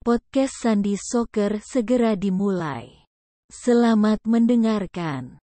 Podcast 0.00 0.64
Sandi 0.64 0.96
Soccer 0.96 1.60
segera 1.60 2.16
dimulai. 2.16 3.04
Selamat 3.52 4.24
mendengarkan. 4.24 5.36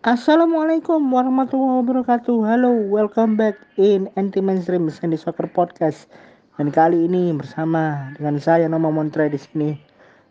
Assalamualaikum 0.00 0.96
warahmatullahi 1.12 1.84
wabarakatuh. 1.84 2.48
Halo, 2.48 2.72
welcome 2.88 3.36
back 3.36 3.60
in 3.76 4.08
Anti 4.16 4.40
Mainstream 4.40 4.88
Sandi 4.88 5.20
Soccer 5.20 5.52
Podcast. 5.52 6.08
Dan 6.56 6.72
kali 6.72 7.12
ini 7.12 7.28
bersama 7.36 8.08
dengan 8.16 8.40
saya 8.40 8.72
Noma 8.72 8.88
Montre 8.88 9.28
di 9.28 9.36
sini 9.36 9.76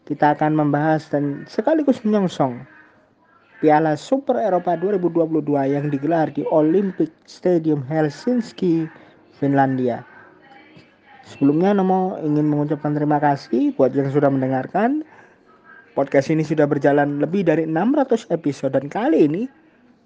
kita 0.10 0.34
akan 0.34 0.58
membahas 0.58 1.06
dan 1.14 1.46
sekaligus 1.46 2.02
menyongsong 2.02 2.66
Piala 3.62 3.94
Super 4.02 4.42
Eropa 4.42 4.74
2022 4.82 5.78
yang 5.78 5.94
digelar 5.94 6.34
di 6.34 6.42
Olympic 6.50 7.14
Stadium 7.30 7.86
Helsinki, 7.86 8.90
Finlandia. 9.38 10.17
Sebelumnya 11.28 11.76
Nomo 11.76 12.16
ingin 12.24 12.48
mengucapkan 12.48 12.96
terima 12.96 13.20
kasih 13.20 13.76
buat 13.76 13.92
yang 13.92 14.08
sudah 14.08 14.32
mendengarkan. 14.32 15.04
Podcast 15.92 16.32
ini 16.32 16.46
sudah 16.46 16.64
berjalan 16.64 17.20
lebih 17.20 17.44
dari 17.44 17.68
600 17.68 18.32
episode 18.32 18.72
dan 18.80 18.88
kali 18.88 19.28
ini 19.28 19.44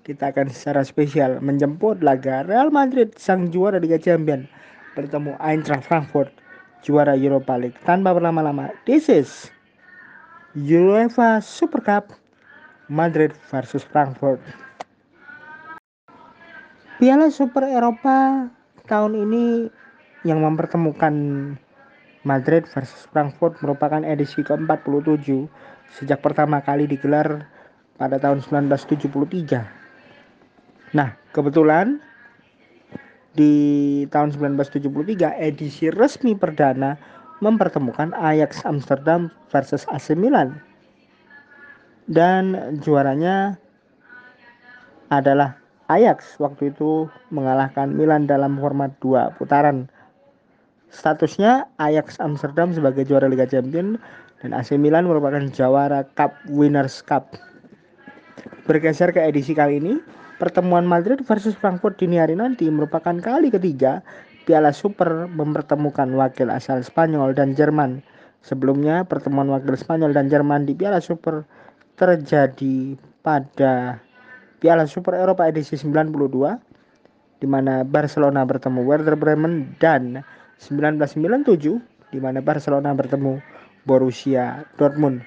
kita 0.01 0.33
akan 0.33 0.49
secara 0.49 0.81
spesial 0.81 1.37
menjemput 1.43 2.01
laga 2.01 2.41
Real 2.49 2.73
Madrid 2.73 3.13
sang 3.21 3.53
juara 3.53 3.77
Liga 3.77 4.01
Champions 4.01 4.49
bertemu 4.97 5.37
Eintracht 5.37 5.85
Frankfurt 5.85 6.33
juara 6.81 7.13
Europa 7.13 7.53
League. 7.53 7.77
Tanpa 7.85 8.17
berlama-lama, 8.17 8.73
this 8.89 9.05
is 9.05 9.53
UEFA 10.57 11.37
Super 11.43 11.85
Cup 11.85 12.17
Madrid 12.89 13.29
versus 13.53 13.85
Frankfurt. 13.85 14.41
Piala 16.97 17.29
Super 17.29 17.69
Eropa 17.69 18.49
tahun 18.89 19.27
ini 19.29 19.69
yang 20.21 20.41
mempertemukan 20.41 21.13
Madrid 22.21 22.69
versus 22.69 23.09
Frankfurt 23.09 23.57
merupakan 23.65 24.05
edisi 24.05 24.45
ke-47 24.45 25.49
sejak 25.97 26.21
pertama 26.21 26.61
kali 26.61 26.85
digelar 26.85 27.49
pada 27.97 28.21
tahun 28.21 28.45
1973. 28.45 30.93
Nah, 30.93 31.17
kebetulan 31.33 31.97
di 33.33 34.05
tahun 34.11 34.35
1973 34.35 35.39
edisi 35.39 35.87
resmi 35.89 36.35
perdana 36.37 36.99
mempertemukan 37.41 38.13
Ajax 38.13 38.61
Amsterdam 38.69 39.33
versus 39.49 39.89
AC 39.89 40.13
Milan. 40.13 40.61
Dan 42.05 42.77
juaranya 42.83 43.57
adalah 45.09 45.57
Ajax 45.89 46.37
waktu 46.37 46.69
itu 46.69 47.09
mengalahkan 47.33 47.89
Milan 47.91 48.29
dalam 48.29 48.61
format 48.61 48.93
dua 49.01 49.33
putaran 49.35 49.89
Statusnya 50.91 51.71
Ajax 51.79 52.19
Amsterdam 52.19 52.75
sebagai 52.75 53.07
juara 53.07 53.31
Liga 53.31 53.47
Champions 53.47 53.95
dan 54.43 54.51
AC 54.51 54.75
Milan 54.75 55.07
merupakan 55.07 55.39
jawara 55.55 56.03
Cup 56.19 56.35
Winners 56.51 56.99
Cup. 56.99 57.31
Bergeser 58.67 59.15
ke 59.15 59.23
edisi 59.23 59.55
kali 59.55 59.79
ini, 59.79 60.03
pertemuan 60.37 60.83
Madrid 60.83 61.23
versus 61.23 61.55
Frankfurt 61.55 61.95
dini 61.95 62.19
hari 62.19 62.35
nanti 62.35 62.67
merupakan 62.67 63.15
kali 63.23 63.47
ketiga 63.47 64.03
Piala 64.43 64.75
Super 64.75 65.31
mempertemukan 65.31 66.11
wakil 66.17 66.51
asal 66.51 66.83
Spanyol 66.83 67.37
dan 67.37 67.55
Jerman. 67.55 68.03
Sebelumnya, 68.41 69.05
pertemuan 69.05 69.47
wakil 69.47 69.77
Spanyol 69.77 70.11
dan 70.11 70.27
Jerman 70.27 70.65
di 70.67 70.73
Piala 70.73 70.99
Super 70.99 71.45
terjadi 71.95 72.97
pada 73.21 74.01
Piala 74.57 74.89
Super 74.89 75.21
Eropa 75.21 75.45
edisi 75.45 75.77
92 75.77 76.17
di 77.41 77.47
mana 77.49 77.81
Barcelona 77.85 78.45
bertemu 78.45 78.81
Werder 78.85 79.17
Bremen 79.17 79.77
dan 79.77 80.25
1997 80.61 82.13
di 82.13 82.19
mana 82.21 82.37
Barcelona 82.45 82.93
bertemu 82.93 83.41
Borussia 83.81 84.61
Dortmund. 84.77 85.25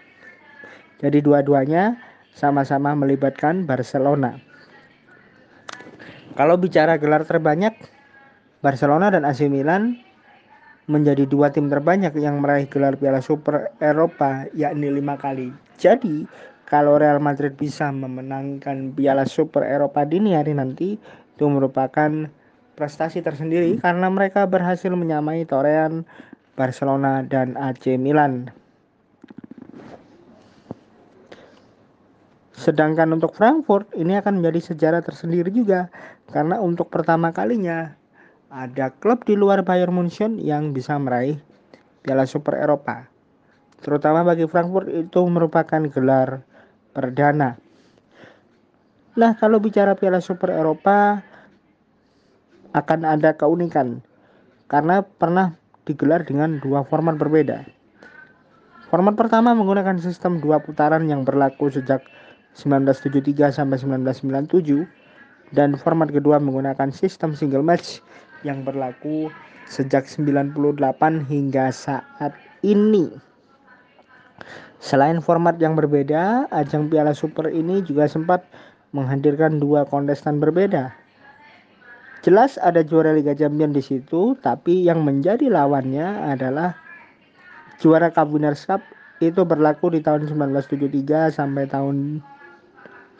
Jadi 1.02 1.18
dua-duanya 1.18 1.98
sama-sama 2.30 2.94
melibatkan 2.94 3.66
Barcelona. 3.66 4.38
Kalau 6.34 6.54
bicara 6.58 6.98
gelar 6.98 7.26
terbanyak, 7.26 7.74
Barcelona 8.62 9.10
dan 9.10 9.26
AC 9.26 9.46
Milan 9.50 9.98
menjadi 10.86 11.24
dua 11.24 11.48
tim 11.50 11.70
terbanyak 11.70 12.12
yang 12.20 12.42
meraih 12.42 12.68
gelar 12.68 12.94
Piala 12.98 13.24
Super 13.24 13.72
Eropa 13.80 14.46
yakni 14.52 14.92
lima 14.92 15.16
kali. 15.16 15.50
Jadi 15.80 16.28
kalau 16.68 16.98
Real 16.98 17.20
Madrid 17.20 17.56
bisa 17.56 17.88
memenangkan 17.88 18.92
Piala 18.92 19.24
Super 19.24 19.64
Eropa 19.64 20.04
dini 20.04 20.36
hari 20.36 20.52
nanti 20.56 20.96
itu 21.34 21.44
merupakan 21.46 22.28
prestasi 22.74 23.22
tersendiri 23.22 23.78
karena 23.78 24.10
mereka 24.10 24.46
berhasil 24.46 24.90
menyamai 24.90 25.46
torean 25.46 26.02
Barcelona 26.54 27.22
dan 27.26 27.54
AC 27.58 27.98
Milan. 27.98 28.50
Sedangkan 32.54 33.10
untuk 33.12 33.34
Frankfurt 33.34 33.90
ini 33.98 34.14
akan 34.14 34.40
menjadi 34.40 34.72
sejarah 34.74 35.02
tersendiri 35.02 35.50
juga 35.50 35.90
karena 36.30 36.62
untuk 36.62 36.88
pertama 36.88 37.34
kalinya 37.34 37.92
ada 38.54 38.94
klub 39.02 39.26
di 39.26 39.34
luar 39.34 39.66
Bayern 39.66 39.92
Munchen 39.92 40.38
yang 40.38 40.70
bisa 40.70 40.94
meraih 40.94 41.36
Piala 42.06 42.24
Super 42.24 42.62
Eropa. 42.62 43.10
Terutama 43.82 44.24
bagi 44.24 44.46
Frankfurt 44.46 44.88
itu 44.88 45.20
merupakan 45.26 45.82
gelar 45.90 46.40
perdana. 46.94 47.58
Nah, 49.14 49.32
kalau 49.36 49.60
bicara 49.60 49.92
Piala 49.98 50.22
Super 50.22 50.54
Eropa, 50.54 51.20
akan 52.74 53.06
ada 53.06 53.32
keunikan 53.38 54.02
karena 54.68 55.06
pernah 55.06 55.54
digelar 55.86 56.26
dengan 56.26 56.58
dua 56.58 56.82
format 56.82 57.14
berbeda. 57.14 57.62
Format 58.90 59.14
pertama 59.14 59.54
menggunakan 59.54 59.98
sistem 59.98 60.38
dua 60.42 60.60
putaran 60.62 61.06
yang 61.06 61.22
berlaku 61.22 61.70
sejak 61.70 62.02
1973 62.54 63.50
sampai 63.50 63.78
1997 63.78 64.86
dan 65.54 65.74
format 65.74 66.10
kedua 66.10 66.38
menggunakan 66.38 66.94
sistem 66.94 67.34
single 67.34 67.62
match 67.62 67.98
yang 68.46 68.62
berlaku 68.62 69.30
sejak 69.66 70.06
98 70.06 70.54
hingga 71.26 71.74
saat 71.74 72.32
ini. 72.62 73.10
Selain 74.84 75.18
format 75.24 75.56
yang 75.56 75.74
berbeda, 75.74 76.44
ajang 76.52 76.92
Piala 76.92 77.16
Super 77.16 77.48
ini 77.48 77.80
juga 77.80 78.04
sempat 78.04 78.44
menghadirkan 78.92 79.56
dua 79.58 79.88
kontestan 79.88 80.38
berbeda, 80.38 80.92
Jelas 82.24 82.56
ada 82.56 82.80
juara 82.80 83.12
Liga 83.12 83.36
Champions 83.36 83.76
di 83.76 83.84
situ, 83.84 84.32
tapi 84.40 84.80
yang 84.80 85.04
menjadi 85.04 85.44
lawannya 85.52 86.32
adalah 86.32 86.72
juara 87.76 88.08
Winners 88.24 88.64
Cup 88.64 88.80
itu 89.20 89.44
berlaku 89.44 89.92
di 89.92 90.00
tahun 90.00 90.32
1973 90.32 91.36
sampai 91.36 91.68
tahun 91.68 92.24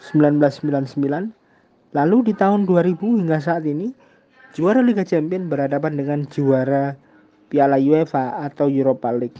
1999. 0.09 0.97
Lalu 1.92 2.16
di 2.25 2.32
tahun 2.32 2.65
2000 2.65 3.20
hingga 3.20 3.44
saat 3.44 3.69
ini 3.69 3.92
juara 4.56 4.81
Liga 4.81 5.04
Champions 5.04 5.53
berhadapan 5.53 6.00
dengan 6.00 6.25
juara 6.25 6.97
Piala 7.53 7.76
UEFA 7.76 8.41
atau 8.41 8.72
Europa 8.72 9.12
League. 9.12 9.36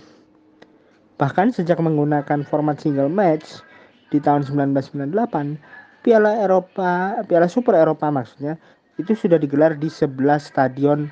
Bahkan 1.17 1.57
sejak 1.57 1.81
menggunakan 1.81 2.45
format 2.45 2.85
single 2.85 3.09
match 3.09 3.65
di 4.13 4.21
tahun 4.21 4.45
1998, 4.45 5.57
Piala 6.05 6.37
Eropa, 6.45 7.25
Piala 7.25 7.49
Super 7.49 7.81
Eropa 7.81 8.13
maksudnya 8.13 8.61
itu 8.99 9.13
sudah 9.15 9.39
digelar 9.41 9.75
di 9.75 9.91
11 9.91 10.39
stadion 10.39 11.11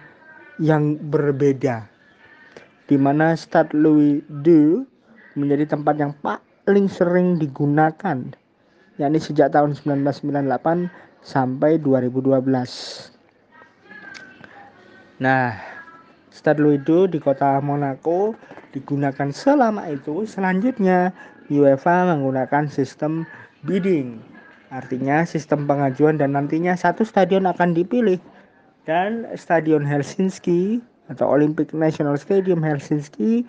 yang 0.62 1.00
berbeda 1.10 1.92
di 2.92 3.00
mana 3.00 3.32
Stade 3.38 3.72
Louis 3.72 4.20
II 4.44 4.84
menjadi 5.38 5.64
tempat 5.72 5.96
yang 5.96 6.12
paling 6.20 6.92
sering 6.92 7.40
digunakan 7.40 8.36
yakni 9.00 9.18
sejak 9.18 9.56
tahun 9.56 9.72
1998 9.72 10.92
sampai 11.24 11.80
2012. 11.80 12.44
Nah, 15.22 15.56
Stade 16.28 16.60
Louis 16.60 16.82
II 16.84 17.08
di 17.08 17.16
kota 17.22 17.62
Monaco 17.64 18.36
digunakan 18.76 19.30
selama 19.32 19.88
itu. 19.88 20.28
Selanjutnya, 20.28 21.14
UEFA 21.48 22.12
menggunakan 22.12 22.68
sistem 22.68 23.24
bidding 23.64 24.31
Artinya 24.72 25.28
sistem 25.28 25.68
pengajuan 25.68 26.16
dan 26.16 26.32
nantinya 26.32 26.72
satu 26.72 27.04
stadion 27.04 27.44
akan 27.44 27.76
dipilih 27.76 28.16
dan 28.88 29.28
Stadion 29.36 29.84
Helsinki 29.84 30.80
atau 31.12 31.28
Olympic 31.28 31.76
National 31.76 32.16
Stadium 32.16 32.64
Helsinki 32.64 33.44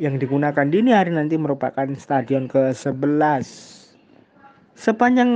yang 0.00 0.16
digunakan 0.16 0.64
dini 0.64 0.96
hari 0.96 1.12
nanti 1.12 1.36
merupakan 1.36 1.84
stadion 2.00 2.48
ke-11. 2.48 3.44
Sepanjang 4.72 5.30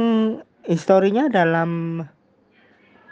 historinya 0.64 1.28
dalam 1.28 2.00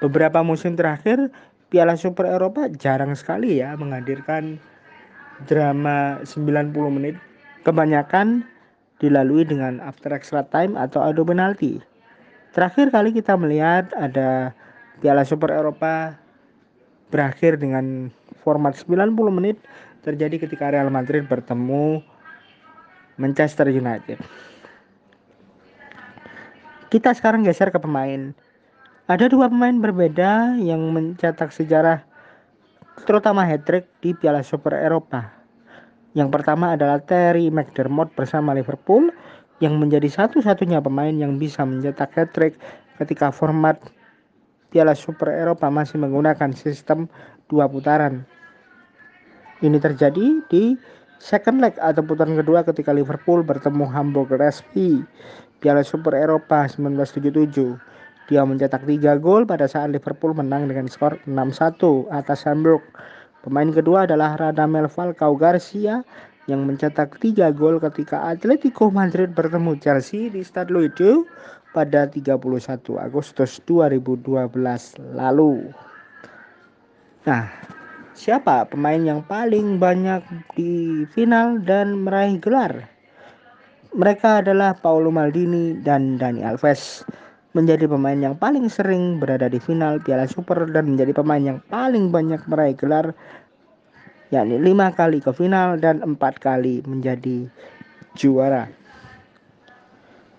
beberapa 0.01 0.41
musim 0.41 0.73
terakhir 0.73 1.29
Piala 1.69 2.01
Super 2.01 2.33
Eropa 2.33 2.73
jarang 2.73 3.13
sekali 3.13 3.61
ya 3.61 3.77
menghadirkan 3.77 4.57
drama 5.45 6.25
90 6.25 6.73
menit. 6.97 7.21
Kebanyakan 7.63 8.49
dilalui 9.03 9.43
dengan 9.43 9.83
after 9.83 10.15
extra 10.15 10.47
time 10.47 10.79
atau 10.79 11.03
adu 11.03 11.27
penalti. 11.27 11.83
Terakhir 12.55 12.95
kali 12.95 13.11
kita 13.11 13.35
melihat 13.35 13.91
ada 13.99 14.55
Piala 15.03 15.27
Super 15.27 15.51
Eropa 15.51 16.15
berakhir 17.11 17.59
dengan 17.59 18.15
format 18.47 18.79
90 18.79 19.11
menit 19.35 19.59
terjadi 20.07 20.47
ketika 20.47 20.71
Real 20.71 20.89
Madrid 20.89 21.27
bertemu 21.27 22.01
Manchester 23.19 23.67
United. 23.67 24.23
Kita 26.89 27.11
sekarang 27.17 27.43
geser 27.43 27.75
ke 27.75 27.81
pemain. 27.83 28.31
Ada 29.11 29.27
dua 29.27 29.51
pemain 29.51 29.75
berbeda 29.75 30.55
yang 30.63 30.93
mencetak 30.95 31.51
sejarah 31.51 32.05
terutama 33.03 33.43
hat-trick 33.43 33.89
di 33.99 34.15
Piala 34.15 34.47
Super 34.47 34.79
Eropa. 34.79 35.42
Yang 36.13 36.29
pertama 36.29 36.77
adalah 36.77 37.01
Terry 37.01 37.49
McDermott 37.49 38.13
bersama 38.13 38.53
Liverpool 38.53 39.09
yang 39.65 39.81
menjadi 39.81 40.11
satu-satunya 40.11 40.83
pemain 40.85 41.13
yang 41.13 41.41
bisa 41.41 41.65
mencetak 41.65 42.13
hat-trick 42.13 42.59
ketika 43.01 43.33
format 43.33 43.81
Piala 44.73 44.97
Super 44.97 45.33
Eropa 45.33 45.69
masih 45.69 46.01
menggunakan 46.01 46.53
sistem 46.53 47.09
dua 47.49 47.69
putaran. 47.69 48.25
Ini 49.63 49.79
terjadi 49.79 50.43
di 50.51 50.75
second 51.23 51.63
leg 51.63 51.77
atau 51.79 52.03
putaran 52.03 52.35
kedua 52.35 52.67
ketika 52.67 52.91
Liverpool 52.91 53.47
bertemu 53.47 53.85
Hamburg 53.87 54.35
Respi 54.35 55.05
Piala 55.63 55.87
Super 55.87 56.19
Eropa 56.19 56.67
1977. 56.67 57.79
Dia 58.27 58.43
mencetak 58.43 58.83
3 58.83 59.23
gol 59.23 59.47
pada 59.47 59.71
saat 59.71 59.95
Liverpool 59.95 60.35
menang 60.35 60.67
dengan 60.67 60.91
skor 60.91 61.23
6-1 61.31 62.11
atas 62.11 62.43
Hamburg. 62.51 62.83
Pemain 63.43 63.75
kedua 63.75 64.07
adalah 64.07 64.39
Radamel 64.39 64.87
Falcao 64.87 65.35
Garcia 65.35 66.07
yang 66.47 66.63
mencetak 66.63 67.19
3 67.19 67.51
gol 67.55 67.83
ketika 67.83 68.31
Atletico 68.31 68.87
Madrid 68.91 69.35
bertemu 69.35 69.79
Chelsea 69.83 70.31
di 70.31 70.47
Stade 70.47 70.71
Louis 70.71 70.95
pada 71.75 72.07
31 72.07 72.39
Agustus 73.03 73.59
2012 73.67 74.47
lalu. 75.19 75.75
Nah, 77.27 77.51
siapa 78.15 78.67
pemain 78.71 79.03
yang 79.03 79.27
paling 79.27 79.79
banyak 79.79 80.23
di 80.55 81.03
final 81.11 81.59
dan 81.63 82.07
meraih 82.07 82.39
gelar? 82.39 82.87
Mereka 83.93 84.47
adalah 84.47 84.73
Paulo 84.79 85.11
Maldini 85.11 85.77
dan 85.83 86.15
Dani 86.17 86.47
Alves. 86.47 87.03
Menjadi 87.53 87.85
pemain 87.85 88.17
yang 88.17 88.33
paling 88.41 88.65
sering 88.73 89.21
berada 89.21 89.45
di 89.45 89.61
final 89.61 90.01
Piala 90.01 90.25
Super 90.25 90.65
dan 90.73 90.97
menjadi 90.97 91.13
pemain 91.13 91.41
yang 91.41 91.61
paling 91.69 92.09
banyak 92.09 92.41
meraih 92.49 92.73
gelar 92.73 93.13
yakni 94.33 94.57
lima 94.57 94.89
kali 94.97 95.21
ke 95.21 95.29
final 95.37 95.77
dan 95.77 96.01
empat 96.01 96.41
kali 96.41 96.81
menjadi 96.89 97.45
juara. 98.17 98.73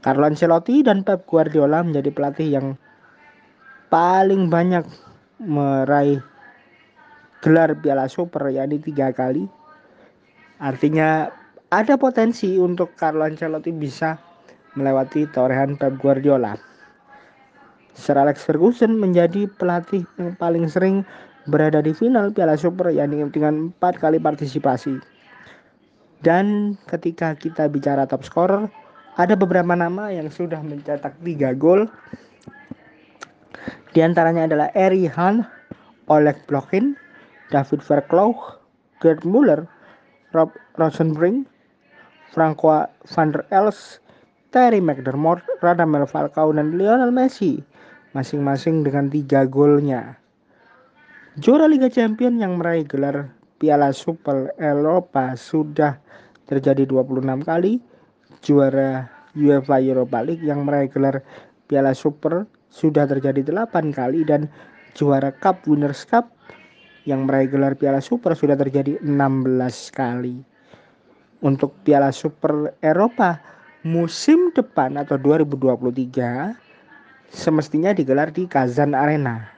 Carlo 0.01 0.25
Ancelotti 0.25 0.81
dan 0.81 1.05
Pep 1.05 1.29
Guardiola 1.29 1.85
menjadi 1.85 2.09
pelatih 2.09 2.49
yang 2.49 2.67
paling 3.93 4.49
banyak 4.49 4.81
meraih 5.37 6.17
gelar 7.45 7.77
Piala 7.77 8.09
Super 8.09 8.49
yakni 8.49 8.81
tiga 8.81 9.13
kali. 9.13 9.45
Artinya 10.57 11.29
ada 11.69 11.93
potensi 12.01 12.57
untuk 12.57 12.97
Carlo 12.97 13.21
Ancelotti 13.21 13.69
bisa 13.69 14.17
melewati 14.73 15.29
torehan 15.29 15.77
Pep 15.77 16.01
Guardiola. 16.01 16.72
Sir 17.93 18.17
Alex 18.17 18.41
Ferguson 18.41 18.97
menjadi 18.97 19.45
pelatih 19.61 20.01
yang 20.17 20.33
paling 20.41 20.65
sering 20.65 21.05
berada 21.45 21.83
di 21.83 21.93
final 21.93 22.33
Piala 22.33 22.57
Super 22.57 22.89
yakni 22.89 23.21
dengan 23.29 23.69
empat 23.69 24.01
kali 24.01 24.17
partisipasi. 24.17 24.97
Dan 26.23 26.79
ketika 26.87 27.35
kita 27.35 27.67
bicara 27.67 28.07
top 28.07 28.23
scorer, 28.23 28.65
ada 29.19 29.35
beberapa 29.37 29.75
nama 29.75 30.09
yang 30.09 30.31
sudah 30.31 30.63
mencetak 30.63 31.13
tiga 31.21 31.53
gol. 31.53 31.85
Di 33.93 34.01
antaranya 34.01 34.49
adalah 34.49 34.73
Eri 34.73 35.05
Han, 35.05 35.45
Oleg 36.09 36.39
Blokhin, 36.49 36.97
David 37.53 37.85
Verkloog, 37.85 38.57
Gerd 39.03 39.21
Muller, 39.27 39.67
Rob 40.33 40.49
Rosenbrink, 40.81 41.45
Franco 42.33 42.89
van 43.13 43.29
der 43.29 43.45
Els, 43.53 44.01
Terry 44.49 44.81
McDermott, 44.81 45.45
Radamel 45.61 46.09
Falcao, 46.09 46.49
dan 46.49 46.73
Lionel 46.79 47.13
Messi, 47.13 47.61
masing-masing 48.13 48.85
dengan 48.85 49.09
tiga 49.09 49.45
golnya. 49.49 50.17
Juara 51.41 51.65
Liga 51.65 51.89
Champion 51.89 52.37
yang 52.37 52.61
meraih 52.61 52.85
gelar 52.85 53.33
Piala 53.57 53.89
Super 53.89 54.53
Eropa 54.61 55.33
sudah 55.33 55.97
terjadi 56.45 56.85
26 56.85 57.41
kali. 57.41 57.81
Juara 58.45 59.09
UEFA 59.33 59.81
Europa 59.81 60.21
League 60.21 60.45
yang 60.45 60.61
meraih 60.61 60.93
gelar 60.93 61.25
Piala 61.65 61.97
Super 61.97 62.45
sudah 62.69 63.09
terjadi 63.09 63.41
8 63.49 63.89
kali 63.89 64.21
dan 64.25 64.45
juara 64.93 65.33
Cup 65.33 65.65
Winners 65.65 66.05
Cup 66.05 66.29
yang 67.09 67.25
meraih 67.25 67.49
gelar 67.49 67.73
Piala 67.73 67.97
Super 67.97 68.37
sudah 68.37 68.53
terjadi 68.53 69.01
16 69.01 69.09
kali. 69.89 70.37
Untuk 71.41 71.73
Piala 71.81 72.13
Super 72.13 72.77
Eropa 72.79 73.41
musim 73.83 74.53
depan 74.55 74.95
atau 75.01 75.19
2023 75.19 76.62
semestinya 77.33 77.91
digelar 77.91 78.29
di 78.29 78.45
Kazan 78.45 78.93
Arena 78.93 79.49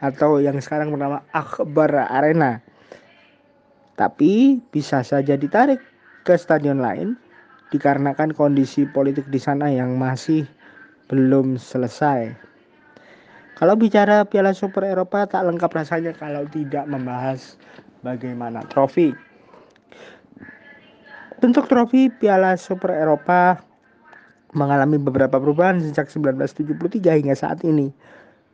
atau 0.00 0.40
yang 0.40 0.58
sekarang 0.58 0.90
bernama 0.96 1.20
Akbar 1.36 1.92
Arena. 2.08 2.58
Tapi 4.00 4.62
bisa 4.72 5.04
saja 5.04 5.36
ditarik 5.36 5.78
ke 6.24 6.34
stadion 6.34 6.80
lain 6.80 7.14
dikarenakan 7.68 8.32
kondisi 8.32 8.88
politik 8.88 9.28
di 9.28 9.36
sana 9.36 9.68
yang 9.68 10.00
masih 10.00 10.48
belum 11.12 11.60
selesai. 11.60 12.32
Kalau 13.58 13.74
bicara 13.74 14.22
Piala 14.22 14.54
Super 14.54 14.86
Eropa 14.86 15.26
tak 15.26 15.42
lengkap 15.44 15.70
rasanya 15.74 16.14
kalau 16.14 16.46
tidak 16.46 16.86
membahas 16.86 17.58
bagaimana 18.06 18.62
trofi. 18.70 19.10
Bentuk 21.42 21.66
trofi 21.66 22.06
Piala 22.06 22.54
Super 22.54 22.94
Eropa 22.94 23.58
mengalami 24.56 24.96
beberapa 24.96 25.36
perubahan 25.36 25.80
sejak 25.82 26.08
1973 26.08 27.18
hingga 27.20 27.36
saat 27.36 27.60
ini. 27.64 27.92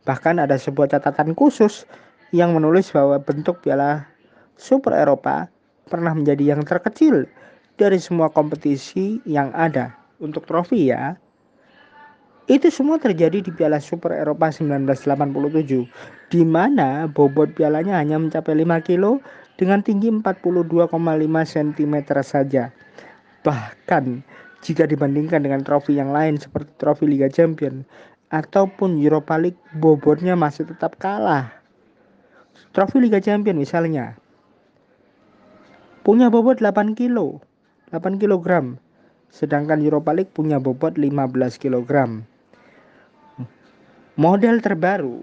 Bahkan 0.03 0.43
ada 0.43 0.59
sebuah 0.59 0.91
catatan 0.91 1.33
khusus 1.33 1.87
yang 2.35 2.51
menulis 2.51 2.91
bahwa 2.91 3.21
bentuk 3.21 3.63
Piala 3.63 4.05
Super 4.55 4.95
Eropa 4.95 5.47
pernah 5.87 6.11
menjadi 6.11 6.55
yang 6.55 6.61
terkecil 6.65 7.29
dari 7.75 7.99
semua 7.99 8.31
kompetisi 8.31 9.19
yang 9.27 9.51
ada 9.55 9.95
untuk 10.19 10.47
trofi 10.47 10.91
ya. 10.91 11.15
Itu 12.45 12.69
semua 12.69 13.01
terjadi 13.01 13.41
di 13.41 13.49
Piala 13.49 13.81
Super 13.81 14.13
Eropa 14.13 14.53
1987 14.53 16.29
di 16.29 16.41
mana 16.45 17.09
bobot 17.09 17.57
pialanya 17.57 17.97
hanya 17.97 18.21
mencapai 18.21 18.53
5 18.53 18.85
kilo 18.85 19.17
dengan 19.57 19.81
tinggi 19.81 20.13
42,5 20.13 20.93
cm 21.49 21.95
saja. 22.21 22.69
Bahkan 23.41 24.05
jika 24.65 24.89
dibandingkan 24.89 25.45
dengan 25.45 25.61
trofi 25.61 25.93
yang 25.93 26.09
lain 26.09 26.41
seperti 26.41 26.73
trofi 26.81 27.05
Liga 27.05 27.29
Champion 27.29 27.85
ataupun 28.33 28.97
Europa 28.97 29.37
League 29.37 29.61
bobotnya 29.77 30.33
masih 30.33 30.65
tetap 30.65 30.97
kalah. 30.97 31.53
Trofi 32.73 32.97
Liga 32.97 33.21
Champion 33.21 33.61
misalnya 33.61 34.17
punya 36.01 36.33
bobot 36.33 36.57
8 36.57 36.97
kilo, 36.97 37.45
8 37.93 38.17
kg. 38.17 38.73
Sedangkan 39.29 39.85
Europa 39.85 40.17
League 40.17 40.33
punya 40.33 40.57
bobot 40.57 40.97
15 40.97 41.61
kg. 41.61 42.25
Model 44.17 44.55
terbaru 44.63 45.21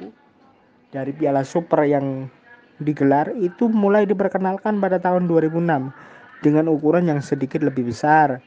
dari 0.94 1.10
Piala 1.16 1.42
Super 1.42 1.82
yang 1.88 2.30
digelar 2.78 3.32
itu 3.40 3.66
mulai 3.72 4.04
diperkenalkan 4.04 4.78
pada 4.78 5.00
tahun 5.00 5.26
2006 5.26 5.90
dengan 6.44 6.64
ukuran 6.68 7.08
yang 7.08 7.24
sedikit 7.24 7.64
lebih 7.64 7.88
besar, 7.88 8.42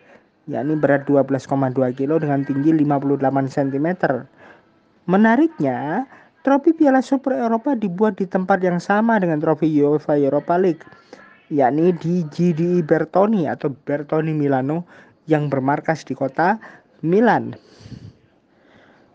yakni 0.46 0.78
berat 0.78 1.10
12,2 1.10 1.74
kg 1.98 2.12
dengan 2.22 2.42
tinggi 2.46 2.72
58 2.74 3.50
cm 3.50 3.88
Menariknya, 5.06 6.10
trofi 6.42 6.74
Piala 6.74 6.98
Super 7.06 7.38
Eropa 7.38 7.78
dibuat 7.78 8.18
di 8.18 8.26
tempat 8.26 8.58
yang 8.66 8.82
sama 8.82 9.22
dengan 9.22 9.38
trofi 9.38 9.70
UEFA 9.70 10.18
Europa 10.18 10.58
League, 10.58 10.82
yakni 11.54 11.94
di 12.02 12.26
GDI 12.26 12.82
Bertoni 12.82 13.46
atau 13.46 13.70
Bertoni 13.70 14.34
Milano 14.34 14.82
yang 15.30 15.46
bermarkas 15.46 16.02
di 16.10 16.18
kota 16.18 16.58
Milan. 17.06 17.54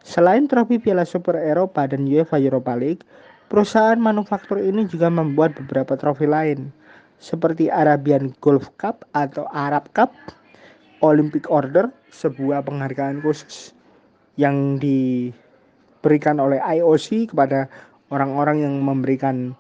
Selain 0.07 0.47
trofi 0.47 0.79
Piala 0.79 1.03
Super 1.03 1.43
Eropa 1.43 1.91
dan 1.91 2.07
UEFA 2.07 2.39
Europa 2.39 2.79
League, 2.79 3.03
perusahaan 3.51 3.99
manufaktur 3.99 4.63
ini 4.63 4.87
juga 4.87 5.11
membuat 5.11 5.59
beberapa 5.59 5.99
trofi 5.99 6.31
lain, 6.31 6.71
seperti 7.19 7.67
Arabian 7.67 8.31
Golf 8.39 8.71
Cup 8.79 9.03
atau 9.11 9.51
Arab 9.51 9.91
Cup, 9.91 10.15
Olympic 11.01 11.49
Order, 11.49 11.89
sebuah 12.13 12.65
penghargaan 12.65 13.25
khusus 13.25 13.73
yang 14.37 14.77
di 14.81 15.31
diberikan 16.01 16.41
oleh 16.41 16.57
IOC 16.65 17.37
kepada 17.37 17.69
orang-orang 18.09 18.65
yang 18.65 18.81
memberikan 18.81 19.53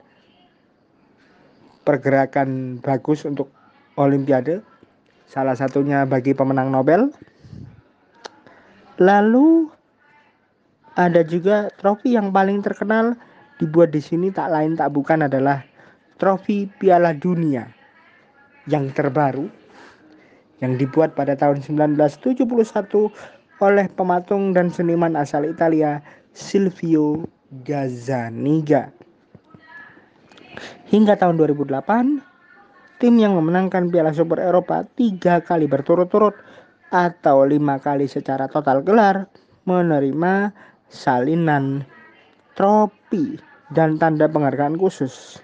pergerakan 1.85 2.81
bagus 2.81 3.29
untuk 3.29 3.53
Olimpiade. 4.01 4.65
Salah 5.29 5.53
satunya 5.53 6.09
bagi 6.09 6.33
pemenang 6.33 6.73
Nobel. 6.73 7.13
Lalu 8.97 9.69
ada 10.97 11.21
juga 11.21 11.69
trofi 11.77 12.17
yang 12.17 12.33
paling 12.33 12.65
terkenal 12.65 13.21
dibuat 13.61 13.93
di 13.93 14.01
sini 14.01 14.33
tak 14.33 14.49
lain 14.49 14.81
tak 14.81 14.97
bukan 14.97 15.29
adalah 15.29 15.61
trofi 16.17 16.65
Piala 16.81 17.13
Dunia. 17.13 17.69
yang 18.69 18.93
terbaru 18.93 19.49
yang 20.61 20.77
dibuat 20.77 21.17
pada 21.17 21.37
tahun 21.37 21.65
1971 21.65 22.47
oleh 23.61 23.87
pematung 23.93 24.57
dan 24.57 24.73
seniman 24.73 25.17
asal 25.17 25.45
Italia 25.45 26.01
Silvio 26.33 27.29
Gazzaniga. 27.65 28.89
Hingga 30.89 31.15
tahun 31.21 31.39
2008, 31.39 33.01
tim 33.01 33.15
yang 33.17 33.37
memenangkan 33.37 33.89
Piala 33.89 34.13
Super 34.13 34.43
Eropa 34.43 34.85
tiga 34.97 35.41
kali 35.41 35.65
berturut-turut 35.69 36.35
atau 36.91 37.47
lima 37.47 37.79
kali 37.79 38.11
secara 38.11 38.51
total 38.51 38.83
gelar 38.83 39.31
menerima 39.65 40.51
salinan 40.91 41.87
trofi 42.59 43.39
dan 43.71 43.97
tanda 43.97 44.27
penghargaan 44.27 44.75
khusus. 44.75 45.39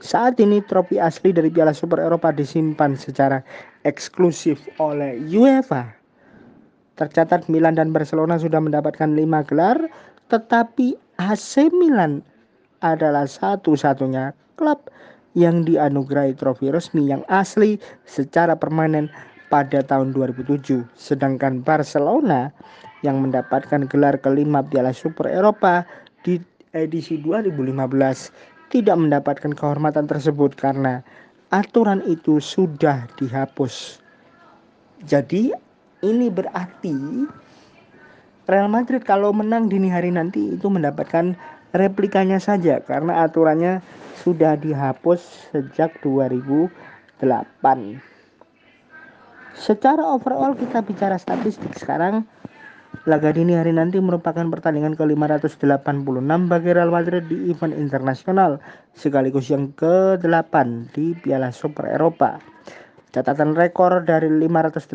Saat 0.00 0.40
ini 0.40 0.64
trofi 0.64 0.96
asli 0.96 1.28
dari 1.28 1.52
Piala 1.52 1.76
Super 1.76 2.00
Eropa 2.00 2.32
disimpan 2.32 2.96
secara 2.96 3.44
eksklusif 3.84 4.56
oleh 4.80 5.20
UEFA. 5.28 5.92
Tercatat 6.96 7.48
Milan 7.52 7.76
dan 7.76 7.92
Barcelona 7.92 8.40
sudah 8.40 8.64
mendapatkan 8.64 9.12
5 9.12 9.48
gelar, 9.52 9.76
tetapi 10.32 10.96
AC 11.20 11.68
Milan 11.76 12.24
adalah 12.80 13.28
satu-satunya 13.28 14.32
klub 14.56 14.88
yang 15.36 15.68
dianugerahi 15.68 16.32
trofi 16.32 16.72
resmi 16.72 17.12
yang 17.12 17.20
asli 17.28 17.76
secara 18.08 18.56
permanen 18.56 19.12
pada 19.52 19.84
tahun 19.84 20.16
2007. 20.16 20.80
Sedangkan 20.96 21.60
Barcelona 21.60 22.48
yang 23.04 23.20
mendapatkan 23.20 23.84
gelar 23.84 24.16
kelima 24.16 24.64
Piala 24.64 24.96
Super 24.96 25.28
Eropa 25.28 25.84
di 26.24 26.40
edisi 26.72 27.18
2015 27.20 28.49
tidak 28.70 28.96
mendapatkan 28.96 29.50
kehormatan 29.52 30.06
tersebut 30.06 30.54
karena 30.54 31.02
aturan 31.50 32.00
itu 32.06 32.38
sudah 32.38 33.10
dihapus. 33.18 33.98
Jadi 35.04 35.50
ini 36.06 36.30
berarti 36.30 37.26
Real 38.46 38.70
Madrid 38.70 39.02
kalau 39.02 39.34
menang 39.34 39.66
dini 39.70 39.90
hari 39.90 40.10
nanti 40.14 40.54
itu 40.54 40.66
mendapatkan 40.70 41.34
replikanya 41.74 42.42
saja 42.42 42.82
karena 42.82 43.22
aturannya 43.26 43.78
sudah 44.22 44.58
dihapus 44.58 45.50
sejak 45.54 45.94
2008. 46.02 46.70
Secara 49.54 50.02
overall 50.02 50.54
kita 50.54 50.82
bicara 50.82 51.18
statistik 51.18 51.74
sekarang 51.78 52.26
Laga 53.08 53.32
dini 53.32 53.56
hari 53.56 53.72
nanti 53.72 53.96
merupakan 53.96 54.44
pertandingan 54.44 54.92
ke-586 54.92 56.20
bagi 56.52 56.68
Real 56.68 56.92
Madrid 56.92 57.24
di 57.32 57.48
event 57.48 57.72
internasional 57.72 58.60
sekaligus 58.92 59.48
yang 59.48 59.72
ke-8 59.72 60.52
di 60.92 61.16
Piala 61.16 61.48
Super 61.48 61.96
Eropa. 61.96 62.36
Catatan 63.08 63.56
rekor 63.56 64.04
dari 64.04 64.28
585 64.28 64.92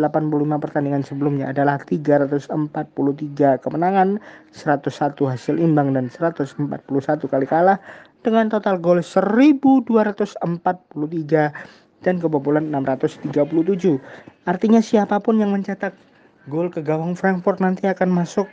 pertandingan 0.62 1.02
sebelumnya 1.02 1.50
adalah 1.50 1.82
343 1.82 3.58
kemenangan, 3.66 4.22
101 4.54 5.26
hasil 5.26 5.58
imbang 5.58 5.98
dan 5.98 6.06
141 6.06 6.86
kali 7.26 7.46
kalah 7.50 7.82
dengan 8.22 8.54
total 8.54 8.78
gol 8.78 9.02
1243 9.02 10.46
dan 12.06 12.16
kebobolan 12.22 12.70
637. 12.70 13.98
Artinya 14.46 14.86
siapa 14.86 15.18
pun 15.26 15.42
yang 15.42 15.50
mencetak 15.50 15.98
Gol 16.46 16.70
ke 16.70 16.86
gawang 16.86 17.18
Frankfurt 17.18 17.58
nanti 17.58 17.90
akan 17.90 18.22
masuk 18.22 18.46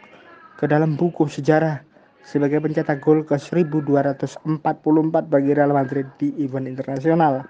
ke 0.57 0.65
dalam 0.65 0.97
buku 0.97 1.29
sejarah 1.29 1.85
sebagai 2.25 2.63
pencetak 2.65 3.05
gol 3.05 3.21
ke 3.21 3.37
1244 3.37 4.49
bagi 5.29 5.51
Real 5.53 5.77
Madrid 5.77 6.09
di 6.17 6.33
event 6.41 6.65
internasional. 6.65 7.45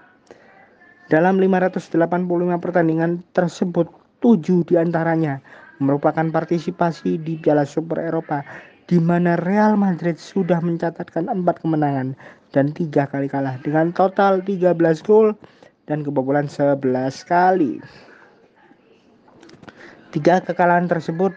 Dalam 1.07 1.39
585 1.39 1.95
pertandingan 2.59 3.23
tersebut, 3.31 3.87
7 4.19 4.67
di 4.67 4.75
antaranya 4.75 5.39
merupakan 5.79 6.27
partisipasi 6.27 7.23
di 7.23 7.39
Piala 7.39 7.63
Super 7.63 8.03
Eropa 8.03 8.43
di 8.83 8.99
mana 8.99 9.39
Real 9.39 9.79
Madrid 9.79 10.19
sudah 10.19 10.59
mencatatkan 10.59 11.31
4 11.31 11.39
kemenangan 11.63 12.19
dan 12.51 12.75
3 12.75 13.07
kali 13.07 13.31
kalah 13.31 13.55
dengan 13.63 13.95
total 13.95 14.43
13 14.43 14.75
gol 15.07 15.31
dan 15.87 16.03
kebobolan 16.03 16.51
11 16.51 16.83
kali. 17.23 17.79
Tiga 20.13 20.45
kekalahan 20.45 20.85
tersebut 20.85 21.33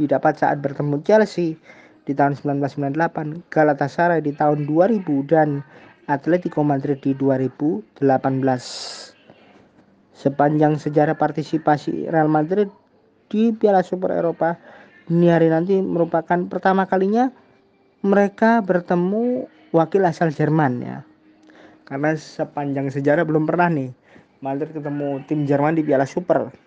didapat 0.00 0.40
saat 0.40 0.56
bertemu 0.64 1.04
Chelsea 1.04 1.60
di 2.08 2.16
tahun 2.16 2.40
1998, 2.40 3.52
Galatasaray 3.52 4.24
di 4.24 4.32
tahun 4.32 4.64
2000 4.64 5.04
dan 5.28 5.60
Atletico 6.08 6.64
Madrid 6.64 7.04
di 7.04 7.12
2018. 7.20 8.00
Sepanjang 10.16 10.80
sejarah 10.80 11.20
partisipasi 11.20 12.08
Real 12.08 12.32
Madrid 12.32 12.72
di 13.28 13.52
Piala 13.52 13.84
Super 13.84 14.16
Eropa 14.16 14.56
ini 15.12 15.28
hari 15.28 15.52
nanti 15.52 15.76
merupakan 15.84 16.48
pertama 16.48 16.88
kalinya 16.88 17.28
mereka 18.00 18.64
bertemu 18.64 19.44
wakil 19.76 20.00
asal 20.08 20.32
Jerman 20.32 20.80
ya. 20.80 21.04
Karena 21.84 22.16
sepanjang 22.16 22.88
sejarah 22.88 23.28
belum 23.28 23.44
pernah 23.44 23.68
nih 23.68 23.92
Madrid 24.40 24.72
ketemu 24.72 25.20
tim 25.28 25.44
Jerman 25.44 25.76
di 25.76 25.84
Piala 25.84 26.08
Super 26.08 26.63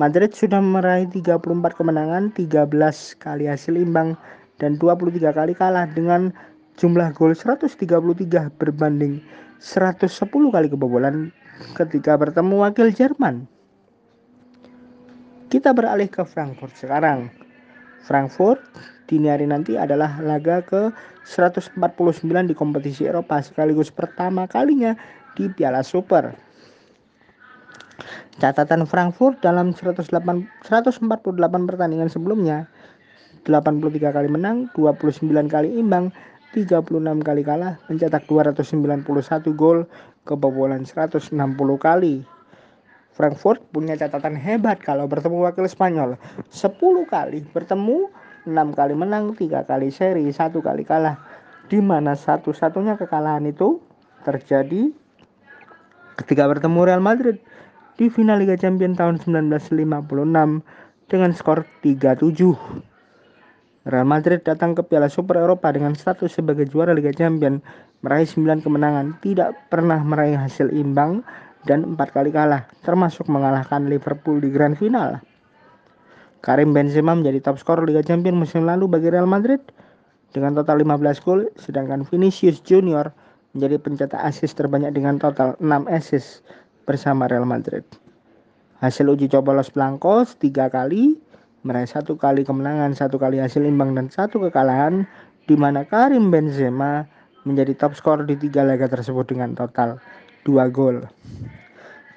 Madrid 0.00 0.32
sudah 0.32 0.64
meraih 0.64 1.04
34 1.12 1.76
kemenangan, 1.76 2.32
13 2.32 2.72
kali 3.20 3.44
hasil 3.44 3.76
imbang, 3.76 4.16
dan 4.56 4.80
23 4.80 5.28
kali 5.28 5.52
kalah 5.52 5.84
dengan 5.92 6.32
jumlah 6.80 7.12
gol 7.12 7.36
133 7.36 8.48
berbanding 8.56 9.20
110 9.60 10.08
kali 10.24 10.72
kebobolan 10.72 11.28
ketika 11.76 12.16
bertemu 12.16 12.64
wakil 12.64 12.88
Jerman. 12.88 13.44
Kita 15.52 15.76
beralih 15.76 16.08
ke 16.08 16.24
Frankfurt 16.24 16.72
sekarang. 16.80 17.28
Frankfurt 18.00 18.64
dini 19.04 19.28
hari 19.28 19.44
nanti 19.44 19.76
adalah 19.76 20.16
laga 20.24 20.64
ke 20.64 20.88
149 21.28 21.76
di 22.48 22.56
kompetisi 22.56 23.04
Eropa 23.04 23.44
sekaligus 23.44 23.92
pertama 23.92 24.48
kalinya 24.48 24.96
di 25.36 25.52
Piala 25.52 25.84
Super. 25.84 26.49
Catatan 28.40 28.88
Frankfurt 28.88 29.44
dalam 29.44 29.76
108, 29.76 30.08
148 30.64 31.68
pertandingan 31.68 32.08
sebelumnya 32.08 32.64
83 33.44 34.16
kali 34.16 34.28
menang, 34.32 34.72
29 34.72 35.28
kali 35.44 35.68
imbang, 35.76 36.08
36 36.56 37.20
kali 37.20 37.42
kalah, 37.44 37.76
mencetak 37.92 38.24
291 38.24 39.04
gol, 39.52 39.84
kebobolan 40.24 40.88
160 40.88 41.36
kali. 41.76 42.24
Frankfurt 43.12 43.60
punya 43.76 44.00
catatan 44.00 44.40
hebat 44.40 44.80
kalau 44.80 45.04
bertemu 45.04 45.44
wakil 45.44 45.68
Spanyol. 45.68 46.16
10 46.48 46.72
kali 47.12 47.44
bertemu, 47.52 48.08
6 48.48 48.72
kali 48.72 48.94
menang, 48.96 49.36
3 49.36 49.68
kali 49.68 49.92
seri, 49.92 50.24
1 50.32 50.64
kali 50.64 50.88
kalah. 50.88 51.20
Di 51.68 51.76
mana 51.84 52.16
satu-satunya 52.16 52.96
kekalahan 52.96 53.44
itu 53.44 53.84
terjadi 54.24 54.90
ketika 56.16 56.48
bertemu 56.48 56.88
Real 56.88 57.04
Madrid 57.04 57.36
di 58.00 58.08
final 58.08 58.40
Liga 58.40 58.56
Champions 58.56 58.96
tahun 58.96 59.20
1956 59.20 59.92
dengan 61.12 61.30
skor 61.36 61.68
3-7. 61.84 62.32
Real 63.92 64.08
Madrid 64.08 64.40
datang 64.40 64.72
ke 64.72 64.80
Piala 64.80 65.12
Super 65.12 65.44
Eropa 65.44 65.68
dengan 65.68 65.92
status 65.92 66.32
sebagai 66.32 66.64
juara 66.64 66.96
Liga 66.96 67.12
Champions, 67.12 67.60
meraih 68.00 68.24
9 68.24 68.64
kemenangan, 68.64 69.20
tidak 69.20 69.52
pernah 69.68 70.00
meraih 70.00 70.40
hasil 70.40 70.72
imbang 70.72 71.20
dan 71.68 71.84
4 71.92 72.00
kali 72.16 72.32
kalah, 72.32 72.64
termasuk 72.88 73.28
mengalahkan 73.28 73.84
Liverpool 73.84 74.40
di 74.40 74.48
Grand 74.48 74.80
Final. 74.80 75.20
Karim 76.40 76.72
Benzema 76.72 77.12
menjadi 77.12 77.52
top 77.52 77.60
skor 77.60 77.84
Liga 77.84 78.00
Champions 78.00 78.48
musim 78.48 78.64
lalu 78.64 78.88
bagi 78.88 79.12
Real 79.12 79.28
Madrid 79.28 79.60
dengan 80.32 80.56
total 80.56 80.80
15 80.80 81.20
gol, 81.20 81.52
sedangkan 81.60 82.08
Vinicius 82.08 82.64
Junior 82.64 83.12
menjadi 83.52 83.76
pencetak 83.76 84.24
assist 84.24 84.56
terbanyak 84.56 84.96
dengan 84.96 85.20
total 85.20 85.52
6 85.60 85.84
assist 85.92 86.40
bersama 86.90 87.30
Real 87.30 87.46
Madrid. 87.46 87.86
Hasil 88.82 89.06
uji 89.06 89.30
coba 89.30 89.54
Los 89.54 89.70
Blancos 89.70 90.34
tiga 90.42 90.66
kali, 90.66 91.14
meraih 91.62 91.86
satu 91.86 92.18
kali 92.18 92.42
kemenangan, 92.42 92.98
satu 92.98 93.14
kali 93.14 93.38
hasil 93.38 93.62
imbang 93.62 93.94
dan 93.94 94.10
satu 94.10 94.42
kekalahan, 94.42 95.06
di 95.46 95.54
mana 95.54 95.86
Karim 95.86 96.34
Benzema 96.34 97.06
menjadi 97.46 97.78
top 97.78 97.94
skor 97.94 98.26
di 98.26 98.34
tiga 98.34 98.66
laga 98.66 98.90
tersebut 98.90 99.30
dengan 99.30 99.54
total 99.54 100.02
dua 100.42 100.66
gol. 100.66 101.06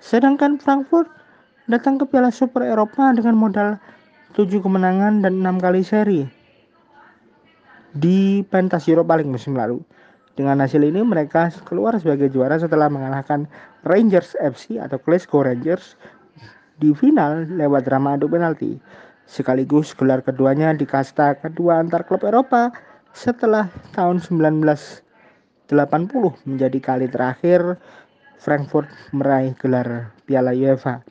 Sedangkan 0.02 0.58
Frankfurt 0.58 1.06
datang 1.70 2.02
ke 2.02 2.10
Piala 2.10 2.34
Super 2.34 2.66
Eropa 2.66 3.14
dengan 3.14 3.38
modal 3.38 3.78
tujuh 4.34 4.60
kemenangan 4.66 5.22
dan 5.22 5.46
enam 5.46 5.62
kali 5.62 5.86
seri 5.86 6.26
di 7.94 8.42
pentas 8.50 8.90
Europa 8.90 9.22
League 9.22 9.30
musim 9.30 9.54
lalu. 9.54 9.78
Dengan 10.34 10.66
hasil 10.66 10.82
ini 10.82 11.06
mereka 11.06 11.54
keluar 11.62 11.94
sebagai 12.02 12.26
juara 12.34 12.58
setelah 12.58 12.90
mengalahkan 12.90 13.46
Rangers 13.86 14.34
FC 14.42 14.82
atau 14.82 14.98
Glasgow 14.98 15.46
Rangers 15.46 15.94
di 16.82 16.90
final 16.98 17.46
lewat 17.54 17.86
drama 17.86 18.18
adu 18.18 18.26
penalti. 18.26 18.82
Sekaligus 19.30 19.94
gelar 19.94 20.26
keduanya 20.26 20.74
di 20.74 20.90
kasta 20.90 21.38
kedua 21.38 21.86
antar 21.86 22.10
klub 22.10 22.26
Eropa 22.26 22.74
setelah 23.14 23.70
tahun 23.94 24.26
1980 24.26 25.70
menjadi 26.50 26.80
kali 26.82 27.08
terakhir 27.14 27.78
Frankfurt 28.42 28.90
meraih 29.14 29.54
gelar 29.62 30.12
Piala 30.26 30.52
UEFA. 30.58 31.06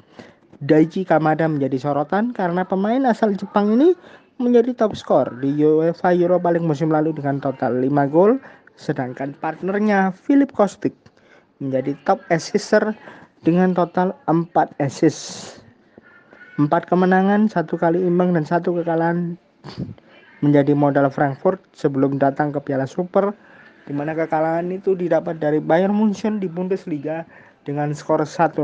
Daichi 0.63 1.07
Kamada 1.07 1.47
menjadi 1.47 1.79
sorotan 1.79 2.35
karena 2.35 2.67
pemain 2.67 3.07
asal 3.07 3.35
Jepang 3.39 3.71
ini 3.75 3.95
menjadi 4.43 4.75
top 4.75 4.99
skor 4.99 5.39
di 5.39 5.55
UEFA 5.63 6.11
Europa 6.15 6.51
League 6.51 6.67
musim 6.67 6.91
lalu 6.91 7.15
dengan 7.15 7.39
total 7.39 7.79
5 7.79 8.13
gol, 8.13 8.39
sedangkan 8.77 9.37
partnernya 9.39 10.13
Philip 10.13 10.51
Kostic 10.53 10.93
menjadi 11.63 11.95
top 12.09 12.23
assister 12.33 12.95
dengan 13.43 13.75
total 13.75 14.15
4 14.27 14.53
assist. 14.83 15.59
4 16.59 16.69
kemenangan, 16.69 17.49
satu 17.49 17.81
kali 17.81 17.99
imbang 18.03 18.37
dan 18.37 18.45
satu 18.45 18.77
kekalahan 18.77 19.35
menjadi 20.43 20.75
modal 20.75 21.07
Frankfurt 21.09 21.63
sebelum 21.73 22.19
datang 22.19 22.51
ke 22.51 22.59
Piala 22.61 22.85
Super 22.85 23.31
di 23.87 23.93
mana 23.95 24.15
kekalahan 24.15 24.71
itu 24.71 24.95
didapat 24.95 25.43
dari 25.43 25.59
Bayern 25.59 25.95
Munchen 25.95 26.39
di 26.39 26.47
Bundesliga 26.47 27.27
dengan 27.67 27.91
skor 27.95 28.23
1-6 28.23 28.63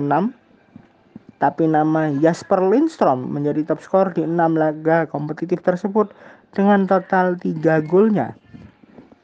tapi 1.38 1.70
nama 1.70 2.10
Jasper 2.18 2.58
Lindstrom 2.66 3.30
menjadi 3.30 3.62
top 3.70 3.82
skor 3.82 4.06
di 4.10 4.26
6 4.26 4.34
laga 4.58 5.06
kompetitif 5.06 5.62
tersebut 5.62 6.10
dengan 6.54 6.86
total 6.86 7.38
3 7.38 7.62
golnya 7.86 8.34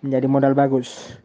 menjadi 0.04 0.28
modal 0.28 0.52
bagus 0.52 1.16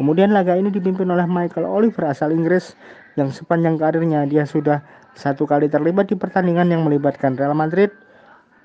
kemudian 0.00 0.32
laga 0.32 0.56
ini 0.56 0.72
dipimpin 0.72 1.06
oleh 1.12 1.28
Michael 1.28 1.68
Oliver 1.68 2.08
asal 2.08 2.32
Inggris 2.32 2.72
yang 3.20 3.28
sepanjang 3.28 3.76
karirnya 3.76 4.24
dia 4.24 4.48
sudah 4.48 4.80
satu 5.14 5.44
kali 5.44 5.68
terlibat 5.68 6.08
di 6.08 6.16
pertandingan 6.16 6.72
yang 6.72 6.82
melibatkan 6.82 7.36
Real 7.36 7.52
Madrid 7.52 7.92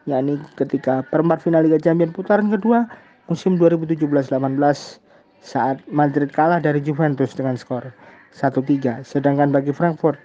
yakni 0.07 0.39
ketika 0.55 1.03
perempat 1.11 1.43
final 1.43 1.67
Liga 1.67 1.77
Champions 1.77 2.15
putaran 2.15 2.47
kedua 2.47 2.87
musim 3.29 3.59
2017-18 3.61 4.31
saat 5.39 5.79
Madrid 5.87 6.33
kalah 6.33 6.59
dari 6.59 6.81
Juventus 6.83 7.31
dengan 7.35 7.55
skor 7.55 7.93
1-3. 8.35 9.05
Sedangkan 9.05 9.49
bagi 9.49 9.71
Frankfurt, 9.71 10.19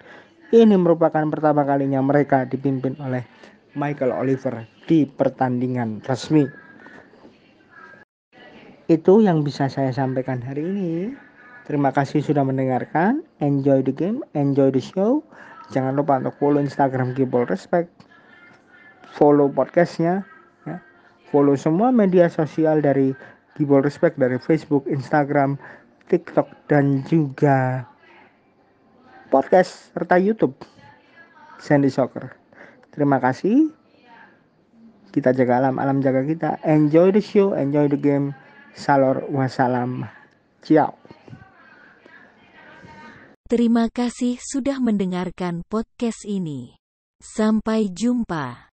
ini 0.50 0.74
merupakan 0.74 1.24
pertama 1.30 1.62
kalinya 1.64 2.02
mereka 2.02 2.44
dipimpin 2.48 2.98
oleh 3.00 3.22
Michael 3.74 4.14
Oliver 4.14 4.66
di 4.86 5.06
pertandingan 5.08 6.02
resmi. 6.04 6.46
Itu 8.86 9.24
yang 9.24 9.40
bisa 9.44 9.68
saya 9.72 9.90
sampaikan 9.90 10.44
hari 10.44 10.64
ini. 10.64 10.92
Terima 11.64 11.88
kasih 11.92 12.20
sudah 12.20 12.44
mendengarkan. 12.44 13.24
Enjoy 13.40 13.80
the 13.80 13.92
game, 13.92 14.20
enjoy 14.36 14.68
the 14.68 14.84
show. 14.84 15.24
Jangan 15.72 15.96
lupa 15.96 16.20
untuk 16.20 16.36
follow 16.36 16.60
Instagram 16.60 17.16
Gibol 17.16 17.48
Respect. 17.48 17.88
Follow 19.16 19.48
podcastnya 19.48 20.28
follow 21.34 21.58
semua 21.58 21.90
media 21.90 22.30
sosial 22.30 22.78
dari 22.78 23.10
Gibol 23.58 23.82
Respect 23.82 24.14
dari 24.22 24.38
Facebook, 24.38 24.86
Instagram, 24.86 25.58
TikTok 26.06 26.46
dan 26.70 27.02
juga 27.10 27.82
podcast 29.34 29.90
serta 29.90 30.14
YouTube 30.14 30.54
Sandy 31.58 31.90
Soccer. 31.90 32.30
Terima 32.94 33.18
kasih. 33.18 33.74
Kita 35.10 35.34
jaga 35.34 35.58
alam, 35.58 35.82
alam 35.82 35.98
jaga 35.98 36.22
kita. 36.22 36.62
Enjoy 36.62 37.10
the 37.10 37.18
show, 37.18 37.50
enjoy 37.58 37.90
the 37.90 37.98
game. 37.98 38.30
Salor 38.74 39.30
wassalam. 39.30 40.04
Ciao. 40.60 40.98
Terima 43.44 43.86
kasih 43.92 44.40
sudah 44.42 44.82
mendengarkan 44.82 45.62
podcast 45.68 46.26
ini. 46.26 46.74
Sampai 47.22 47.88
jumpa. 47.92 48.74